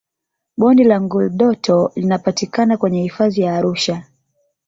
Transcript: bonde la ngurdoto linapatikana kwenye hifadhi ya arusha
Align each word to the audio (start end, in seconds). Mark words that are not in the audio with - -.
bonde 0.57 0.83
la 0.83 0.99
ngurdoto 1.01 1.91
linapatikana 1.95 2.77
kwenye 2.77 3.01
hifadhi 3.01 3.41
ya 3.41 3.55
arusha 3.57 4.03